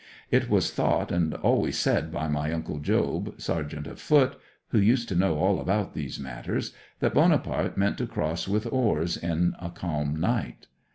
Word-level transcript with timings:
It 0.31 0.49
was 0.49 0.71
thought 0.73 1.11
and 1.11 1.35
always 1.35 1.77
said 1.77 2.11
by 2.11 2.27
my 2.27 2.51
uncle 2.51 2.79
Job, 2.79 3.35
sergeant 3.39 3.85
of 3.85 3.99
foot 3.99 4.35
(who 4.69 4.79
used 4.79 5.07
to 5.09 5.15
know 5.15 5.37
all 5.37 5.59
about 5.59 5.93
these 5.93 6.19
matters), 6.19 6.73
that 7.01 7.13
Bonaparte 7.13 7.77
meant 7.77 7.99
to 7.99 8.07
cross 8.07 8.47
with 8.47 8.65
oars 8.73 9.23
on 9.23 9.55
a 9.59 9.69
calm 9.69 10.19
night. 10.19 10.65